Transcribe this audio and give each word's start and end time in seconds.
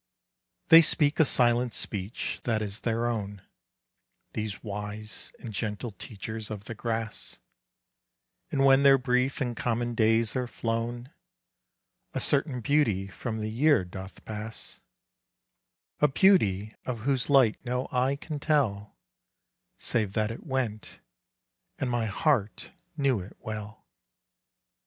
They 0.69 0.81
speak 0.81 1.19
a 1.19 1.25
silent 1.25 1.75
speech 1.75 2.39
that 2.45 2.63
is 2.63 2.79
their 2.79 3.05
own, 3.05 3.43
These 4.33 4.63
wise 4.63 5.31
and 5.37 5.53
gentle 5.53 5.91
teachers 5.91 6.49
of 6.49 6.63
the 6.63 6.73
grass; 6.73 7.37
And 8.49 8.65
when 8.65 8.81
their 8.81 8.97
brief 8.97 9.41
and 9.41 9.55
common 9.55 9.93
days 9.93 10.35
are 10.35 10.47
flown, 10.47 11.13
A 12.15 12.19
certain 12.19 12.61
beauty 12.61 13.09
from 13.09 13.41
the 13.41 13.51
year 13.51 13.85
doth 13.85 14.25
pass: 14.25 14.81
A 15.99 16.07
beauty 16.07 16.73
of 16.83 17.01
whose 17.01 17.29
light 17.29 17.63
no 17.63 17.87
eye 17.91 18.15
can 18.15 18.39
tell, 18.39 18.95
Save 19.77 20.13
that 20.13 20.31
it 20.31 20.43
went; 20.43 20.99
and 21.77 21.91
my 21.91 22.07
heart 22.07 22.71
knew 22.97 23.19
it 23.19 23.37
well. 23.39 23.85